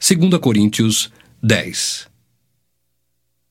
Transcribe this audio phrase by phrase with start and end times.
[0.00, 1.10] 2 Coríntios
[1.42, 2.06] 10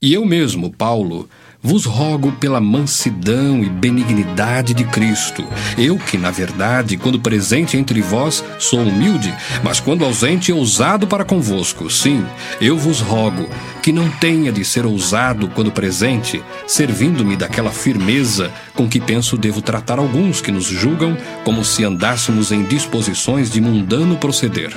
[0.01, 1.29] E eu mesmo, Paulo,
[1.61, 5.43] vos rogo pela mansidão e benignidade de Cristo.
[5.77, 11.25] Eu que, na verdade, quando presente entre vós, sou humilde, mas quando ausente, ousado para
[11.25, 11.89] convosco.
[11.89, 12.25] Sim,
[12.61, 13.49] eu vos rogo
[13.83, 19.61] que não tenha de ser ousado quando presente, servindo-me daquela firmeza com que penso devo
[19.61, 24.71] tratar alguns que nos julgam como se andássemos em disposições de mundano proceder.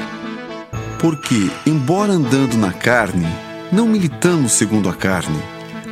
[1.01, 3.27] Porque, embora andando na carne,
[3.73, 5.41] não militamos segundo a carne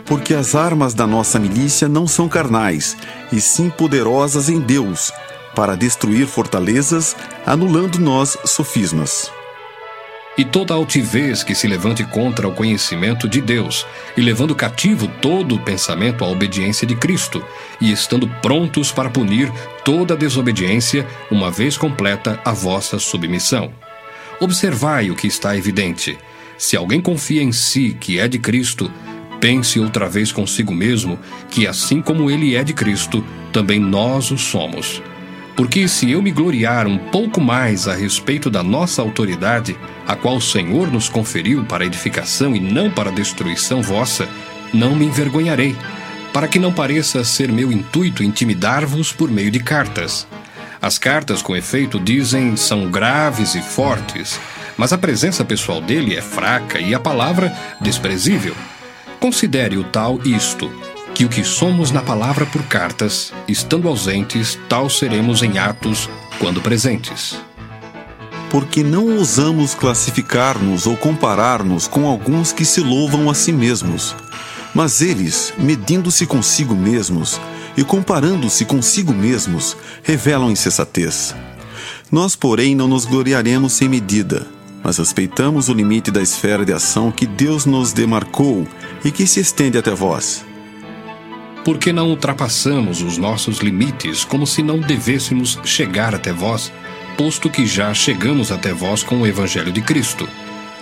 [0.09, 2.97] porque as armas da nossa milícia não são carnais,
[3.31, 5.13] e sim poderosas em Deus,
[5.55, 9.31] para destruir fortalezas, anulando nós sofismas.
[10.37, 13.85] E toda altivez que se levante contra o conhecimento de Deus,
[14.17, 17.45] e levando cativo todo o pensamento à obediência de Cristo,
[17.79, 19.53] e estando prontos para punir
[19.85, 23.71] toda desobediência, uma vez completa a vossa submissão.
[24.41, 26.19] Observai o que está evidente.
[26.57, 28.91] Se alguém confia em si que é de Cristo,
[29.41, 34.39] Pense outra vez consigo mesmo que, assim como ele é de Cristo, também nós o
[34.39, 35.01] somos.
[35.57, 40.37] Porque se eu me gloriar um pouco mais a respeito da nossa autoridade, a qual
[40.37, 44.29] o Senhor nos conferiu para edificação e não para destruição vossa,
[44.73, 45.77] não me envergonharei,
[46.33, 50.27] para que não pareça ser meu intuito intimidar-vos por meio de cartas.
[50.81, 54.39] As cartas, com efeito, dizem são graves e fortes,
[54.77, 58.55] mas a presença pessoal dele é fraca e a palavra desprezível.
[59.19, 60.71] Considere o tal isto,
[61.15, 66.09] que o que somos na palavra por cartas, estando ausentes, tal seremos em atos
[66.39, 67.37] quando presentes.
[68.49, 74.15] Porque não ousamos classificar-nos ou comparar-nos com alguns que se louvam a si mesmos.
[74.73, 77.41] Mas eles, medindo-se consigo mesmos
[77.79, 81.35] e comparando-se consigo mesmos, revelam insensatez.
[82.13, 84.47] Nós, porém, não nos gloriaremos sem medida
[84.83, 88.67] mas respeitamos o limite da esfera de ação que Deus nos demarcou
[89.05, 90.45] e que se estende até vós.
[91.65, 96.73] Porque não ultrapassamos os nossos limites como se não devêssemos chegar até vós,
[97.17, 100.29] posto que já chegamos até vós com o Evangelho de Cristo,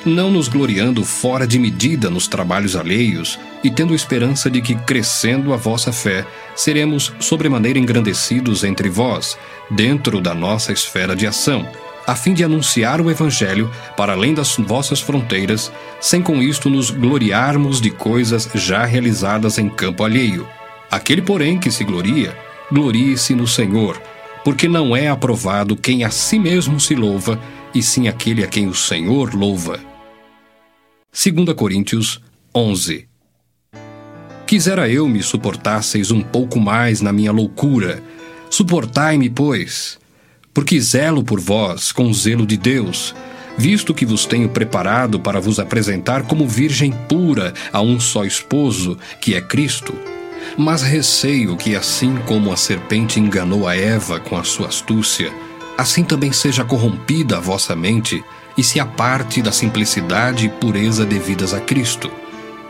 [0.05, 5.53] não nos gloriando fora de medida nos trabalhos alheios e tendo esperança de que, crescendo
[5.53, 6.25] a vossa fé,
[6.57, 9.39] seremos sobremaneira engrandecidos entre vós,
[9.71, 11.69] dentro da nossa esfera de ação
[12.07, 16.91] a fim de anunciar o Evangelho para além das vossas fronteiras, sem com isto nos
[16.91, 20.47] gloriarmos de coisas já realizadas em campo alheio.
[20.89, 22.37] Aquele, porém, que se gloria,
[22.71, 24.01] glorie-se no Senhor,
[24.45, 27.41] porque não é aprovado quem a si mesmo se louva,
[27.75, 29.81] e sim aquele a quem o Senhor louva.
[31.13, 32.21] 2 Coríntios
[32.55, 33.09] 11
[34.47, 38.03] Quisera eu me suportasseis um pouco mais na minha loucura.
[38.49, 39.99] Suportai-me, pois
[40.57, 43.15] porque zelo por vós com zelo de Deus,
[43.59, 48.97] visto que vos tenho preparado para vos apresentar como virgem pura a um só esposo,
[49.21, 49.93] que é Cristo.
[50.57, 55.31] Mas receio que, assim como a serpente enganou a Eva com a sua astúcia,
[55.77, 58.25] assim também seja corrompida a vossa mente
[58.57, 62.11] e se aparte da simplicidade e pureza devidas a Cristo.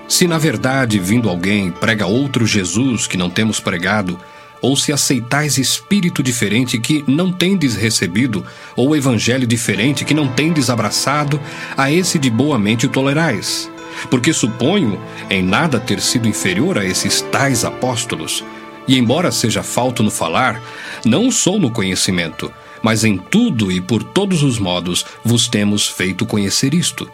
[0.08, 4.18] Se na verdade, vindo alguém, prega outro Jesus que não temos pregado,
[4.62, 8.44] ou se aceitais espírito diferente que não tendes recebido,
[8.76, 11.40] ou evangelho diferente que não tendes abraçado,
[11.76, 13.70] a esse de boa mente tolerais.
[14.08, 18.44] Porque suponho em nada ter sido inferior a esses tais apóstolos.
[18.86, 20.62] E embora seja falto no falar,
[21.04, 26.24] não sou no conhecimento, mas em tudo e por todos os modos vos temos feito
[26.24, 27.10] conhecer isto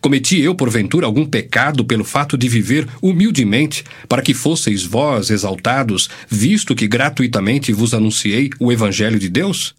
[0.00, 6.08] Cometi eu, porventura, algum pecado pelo fato de viver humildemente, para que fosseis vós exaltados,
[6.26, 9.74] visto que gratuitamente vos anunciei o Evangelho de Deus?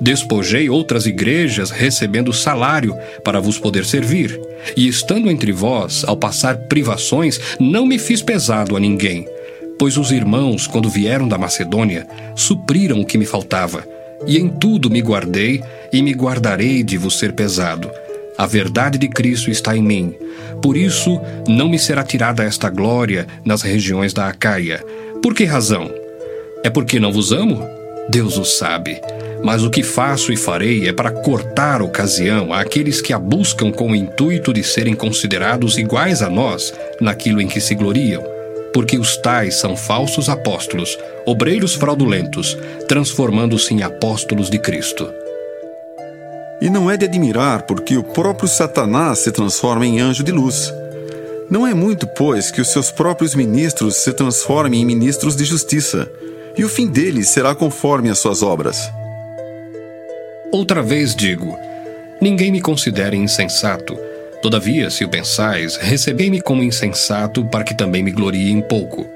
[0.00, 4.40] Despojei outras igrejas recebendo salário para vos poder servir,
[4.74, 9.28] e estando entre vós, ao passar privações, não me fiz pesado a ninguém,
[9.78, 13.86] pois os irmãos, quando vieram da Macedônia, supriram o que me faltava,
[14.26, 15.62] e em tudo me guardei
[15.92, 17.90] e me guardarei de vos ser pesado
[18.40, 20.14] a verdade de Cristo está em mim.
[20.62, 24.82] Por isso, não me será tirada esta glória nas regiões da Acaia.
[25.22, 25.90] Por que razão?
[26.64, 27.62] É porque não vos amo?
[28.08, 28.98] Deus o sabe.
[29.44, 33.90] Mas o que faço e farei é para cortar ocasião àqueles que a buscam com
[33.90, 38.24] o intuito de serem considerados iguais a nós naquilo em que se gloriam,
[38.72, 42.56] porque os tais são falsos apóstolos, obreiros fraudulentos,
[42.88, 45.19] transformando-se em apóstolos de Cristo.
[46.60, 50.70] E não é de admirar, porque o próprio Satanás se transforma em anjo de luz.
[51.48, 56.06] Não é muito, pois, que os seus próprios ministros se transformem em ministros de justiça,
[56.58, 58.92] e o fim deles será conforme as suas obras.
[60.52, 61.56] Outra vez digo:
[62.20, 63.98] ninguém me considere insensato.
[64.42, 69.06] Todavia, se o pensais, recebei-me como insensato para que também me glorie em pouco.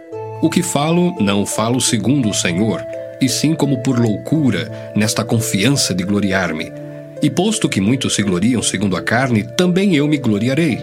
[0.40, 2.84] O que falo, não falo segundo o Senhor,
[3.20, 6.83] e sim como por loucura, nesta confiança de gloriar-me
[7.24, 10.78] e posto que muitos se gloriam segundo a carne, também eu me gloriarei.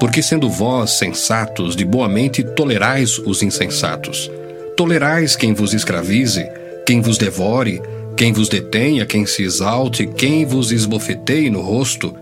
[0.00, 4.30] Porque sendo vós sensatos, de boa mente tolerais os insensatos.
[4.78, 6.42] Tolerais quem vos escravize,
[6.86, 7.82] quem vos devore,
[8.16, 12.16] quem vos detenha, quem se exalte, quem vos esbofeteie no rosto.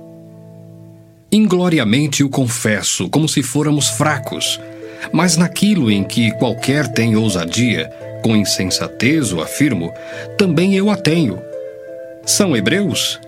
[1.31, 4.59] Ingloriamente o confesso, como se fôramos fracos.
[5.13, 7.89] Mas naquilo em que qualquer tem ousadia,
[8.25, 9.93] com insensatez o afirmo,
[10.37, 11.41] também eu a tenho.
[12.27, 13.21] São hebreus?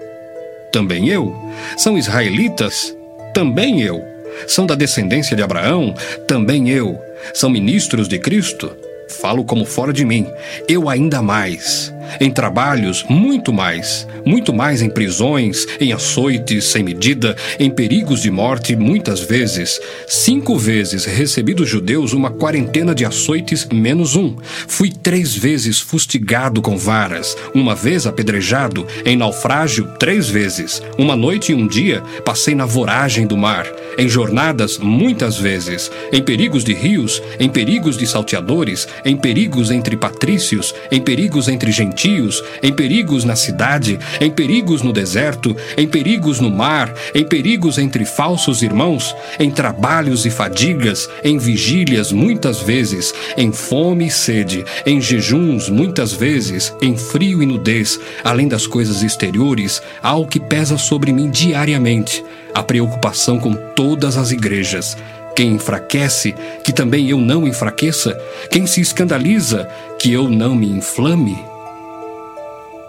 [0.75, 1.33] Também eu.
[1.77, 2.93] São israelitas?
[3.33, 4.03] Também eu.
[4.49, 5.95] São da descendência de Abraão?
[6.27, 7.01] Também eu.
[7.33, 8.73] São ministros de Cristo?
[9.09, 10.27] Falo como fora de mim.
[10.67, 11.94] Eu ainda mais.
[12.21, 14.07] Em trabalhos, muito mais.
[14.25, 19.81] Muito mais em prisões, em açoites sem medida, em perigos de morte, muitas vezes.
[20.07, 24.37] Cinco vezes recebi dos judeus uma quarentena de açoites menos um.
[24.67, 30.83] Fui três vezes fustigado com varas, uma vez apedrejado, em naufrágio três vezes.
[30.99, 33.67] Uma noite e um dia passei na voragem do mar,
[33.99, 39.97] em jornadas muitas vezes, em perigos de rios, em perigos de salteadores, em perigos entre
[39.97, 45.87] patrícios, em perigos entre gentios gentios, em perigos na cidade, em perigos no deserto, em
[45.87, 52.61] perigos no mar, em perigos entre falsos irmãos, em trabalhos e fadigas, em vigílias muitas
[52.61, 58.67] vezes, em fome e sede, em jejuns muitas vezes, em frio e nudez, além das
[58.67, 64.97] coisas exteriores, há o que pesa sobre mim diariamente, a preocupação com todas as igrejas.
[65.37, 66.33] Quem enfraquece,
[66.63, 68.17] que também eu não enfraqueça.
[68.49, 69.69] Quem se escandaliza,
[69.99, 71.54] que eu não me inflame.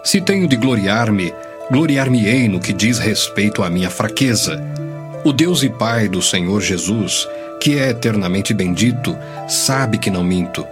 [0.06, 1.34] Se tenho de gloriar-me,
[1.68, 4.62] gloriar-me-ei no que diz respeito à minha fraqueza.
[5.24, 7.28] O Deus e Pai do Senhor Jesus,
[7.60, 9.18] que é eternamente bendito,
[9.48, 10.64] sabe que não minto.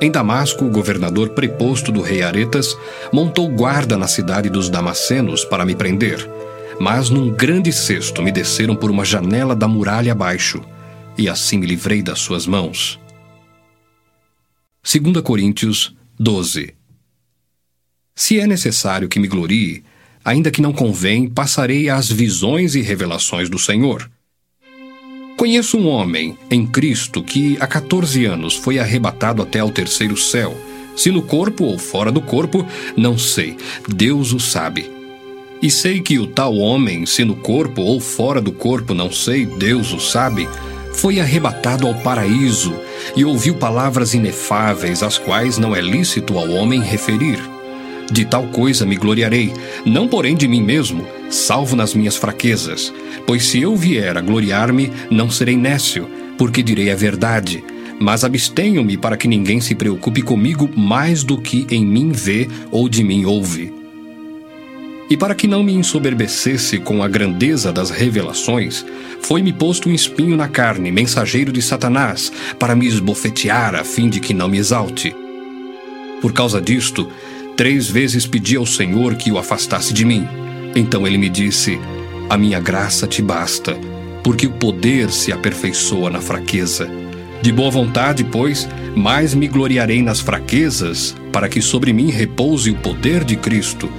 [0.00, 2.78] Em Damasco, o governador preposto do rei Aretas
[3.12, 6.24] montou guarda na cidade dos Damascenos para me prender.
[6.78, 10.62] Mas num grande cesto me desceram por uma janela da muralha abaixo,
[11.18, 13.00] e assim me livrei das suas mãos.
[14.84, 16.80] 2 Coríntios 12
[18.14, 19.82] se é necessário que me glorie,
[20.24, 24.10] ainda que não convém, passarei às visões e revelações do Senhor.
[25.36, 30.56] Conheço um homem em Cristo que há 14 anos foi arrebatado até ao terceiro céu.
[30.94, 32.66] Se no corpo ou fora do corpo,
[32.96, 33.56] não sei,
[33.88, 34.90] Deus o sabe.
[35.60, 39.46] E sei que o tal homem, se no corpo ou fora do corpo, não sei,
[39.46, 40.48] Deus o sabe,
[40.92, 42.74] foi arrebatado ao paraíso
[43.16, 47.51] e ouviu palavras inefáveis, as quais não é lícito ao homem referir.
[48.12, 49.54] De tal coisa me gloriarei,
[49.86, 52.92] não porém de mim mesmo, salvo nas minhas fraquezas.
[53.26, 57.64] Pois se eu vier a gloriar-me, não serei nécio, porque direi a verdade.
[57.98, 62.86] Mas abstenho-me para que ninguém se preocupe comigo mais do que em mim vê ou
[62.86, 63.72] de mim ouve.
[65.08, 68.84] E para que não me ensoberbecesse com a grandeza das revelações,
[69.20, 74.20] foi-me posto um espinho na carne, mensageiro de Satanás, para me esbofetear a fim de
[74.20, 75.14] que não me exalte.
[76.20, 77.10] Por causa disto,
[77.56, 80.26] Três vezes pedi ao Senhor que o afastasse de mim.
[80.74, 81.78] Então ele me disse:
[82.28, 83.76] A minha graça te basta,
[84.24, 86.88] porque o poder se aperfeiçoa na fraqueza.
[87.42, 92.76] De boa vontade, pois, mais me gloriarei nas fraquezas, para que sobre mim repouse o
[92.76, 93.90] poder de Cristo.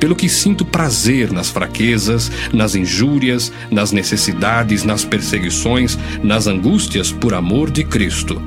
[0.00, 7.34] Pelo que sinto prazer nas fraquezas, nas injúrias, nas necessidades, nas perseguições, nas angústias por
[7.34, 8.40] amor de Cristo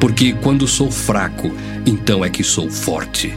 [0.00, 1.50] porque quando sou fraco,
[1.84, 3.34] então é que sou forte.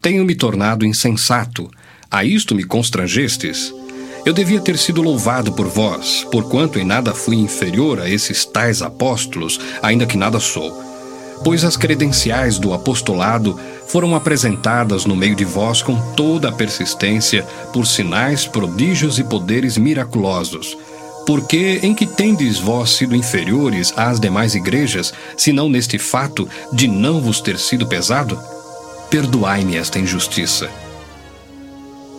[0.00, 1.70] Tenho me tornado insensato,
[2.10, 3.72] a isto me constrangestes.
[4.24, 8.82] Eu devia ter sido louvado por vós, porquanto em nada fui inferior a esses tais
[8.82, 10.84] apóstolos, ainda que nada sou.
[11.44, 17.44] Pois as credenciais do apostolado foram apresentadas no meio de vós com toda a persistência,
[17.72, 20.76] por sinais, prodígios e poderes miraculosos
[21.28, 27.20] porque em que tendes vós sido inferiores às demais igrejas, senão neste fato de não
[27.20, 28.40] vos ter sido pesado?
[29.10, 30.70] perdoai-me esta injustiça.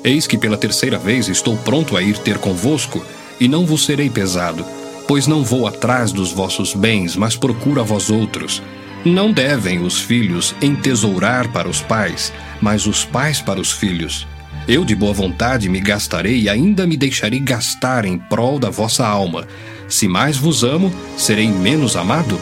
[0.03, 3.03] Eis que pela terceira vez estou pronto a ir ter convosco,
[3.39, 4.63] e não vos serei pesado,
[5.07, 8.61] pois não vou atrás dos vossos bens, mas procuro a vós outros.
[9.03, 14.27] Não devem os filhos entesourar para os pais, mas os pais para os filhos.
[14.69, 19.03] Eu de boa vontade me gastarei e ainda me deixarei gastar em prol da vossa
[19.03, 19.47] alma.
[19.87, 22.39] Se mais vos amo, serei menos amado?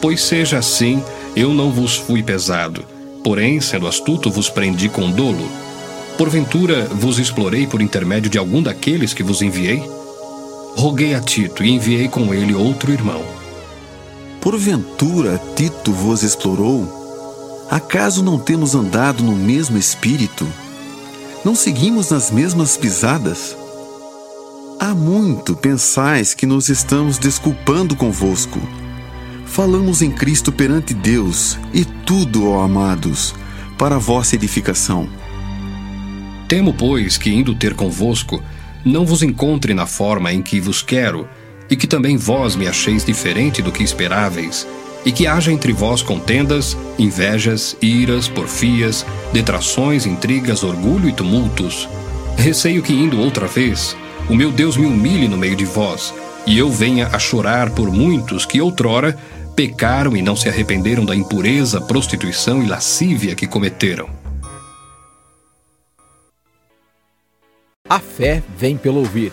[0.00, 1.02] Pois seja assim,
[1.34, 2.84] eu não vos fui pesado.
[3.24, 5.50] Porém, sendo astuto, vos prendi com dolo.
[6.16, 9.82] Porventura vos explorei por intermédio de algum daqueles que vos enviei?
[10.76, 13.24] Roguei a Tito e enviei com ele outro irmão.
[14.40, 17.66] Porventura Tito vos explorou?
[17.68, 20.46] Acaso não temos andado no mesmo espírito?
[21.42, 23.56] Não seguimos nas mesmas pisadas?
[24.78, 28.60] Há muito pensais que nos estamos desculpando convosco.
[29.46, 33.34] Falamos em Cristo perante Deus e tudo, ó amados,
[33.78, 35.08] para vossa edificação.
[36.46, 38.42] Temo, pois, que indo ter convosco,
[38.84, 41.26] não vos encontre na forma em que vos quero,
[41.70, 44.66] e que também vós me acheis diferente do que esperáveis,
[45.04, 51.88] e que haja entre vós contendas, invejas, iras, porfias, detrações, intrigas, orgulho e tumultos.
[52.36, 53.96] Receio que indo outra vez,
[54.28, 56.14] o meu Deus me humilhe no meio de vós,
[56.46, 59.18] e eu venha a chorar por muitos que outrora
[59.54, 64.08] pecaram e não se arrependeram da impureza, prostituição e lascívia que cometeram.
[67.88, 69.32] A fé vem pelo ouvir.